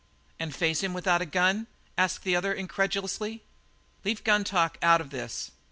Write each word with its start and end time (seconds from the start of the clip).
"And 0.39 0.51
face 0.55 0.81
him 0.81 0.95
without 0.95 1.21
a 1.21 1.27
gun?" 1.27 1.67
asked 1.95 2.23
the 2.23 2.35
other 2.35 2.51
incredulously. 2.51 3.43
"Leave 4.03 4.23
gun 4.23 4.43
talk 4.43 4.79
out 4.81 4.99
of 4.99 5.11
this. 5.11 5.51